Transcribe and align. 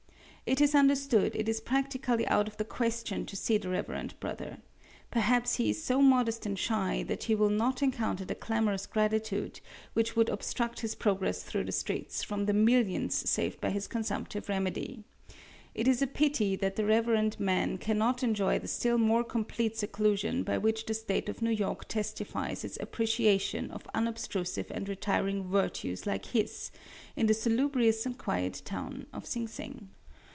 It 0.43 0.59
is 0.59 0.75
understood 0.75 1.33
it 1.33 1.47
is 1.47 1.61
practically 1.61 2.27
out 2.27 2.45
of 2.49 2.57
the 2.57 2.65
question 2.65 3.25
to 3.27 3.37
see 3.37 3.57
the 3.57 3.69
reverend 3.69 4.19
brother. 4.19 4.57
Perhaps 5.09 5.55
he 5.55 5.69
is 5.69 5.81
so 5.81 6.01
modest 6.01 6.45
and 6.45 6.59
shy 6.59 7.05
that 7.07 7.23
he 7.25 7.35
will 7.35 7.49
not 7.51 7.81
encounter 7.81 8.25
the 8.25 8.35
clamorous 8.35 8.85
gratitude 8.85 9.61
which 9.93 10.17
would 10.17 10.27
obstruct 10.27 10.81
his 10.81 10.93
progress 10.93 11.41
through 11.43 11.63
the 11.63 11.71
streets, 11.71 12.21
from 12.21 12.47
the 12.47 12.53
millions 12.53 13.29
saved 13.29 13.61
by 13.61 13.69
his 13.69 13.87
consumptive 13.87 14.49
remedy. 14.49 15.05
It 15.73 15.87
is 15.87 16.01
a 16.01 16.07
pity 16.07 16.57
that 16.57 16.75
the 16.75 16.83
reverend 16.85 17.39
man 17.39 17.77
cannot 17.77 18.21
enjoy 18.21 18.59
the 18.59 18.67
still 18.67 18.97
more 18.97 19.23
complete 19.23 19.77
seclusion 19.77 20.43
by 20.43 20.57
which 20.57 20.85
the 20.85 20.93
state 20.95 21.29
of 21.29 21.41
New 21.41 21.51
York 21.51 21.87
testifies 21.87 22.65
its 22.65 22.77
appreciation 22.81 23.71
of 23.71 23.87
unobtrusive 23.93 24.69
and 24.71 24.89
retiring 24.89 25.47
virtues 25.47 26.05
like 26.05 26.25
his, 26.25 26.71
in 27.15 27.27
the 27.27 27.33
salubrious 27.33 28.05
and 28.05 28.17
quiet 28.17 28.61
town 28.65 29.05
of 29.13 29.25
Sing 29.25 29.47
Sing. 29.47 29.87